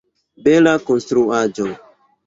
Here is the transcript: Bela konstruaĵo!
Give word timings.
Bela 0.47 0.73
konstruaĵo! 0.89 1.73